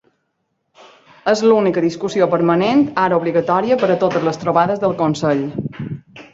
[1.33, 5.49] És l'única discussió permanent ara obligatòria per a totes les trobades del Consell.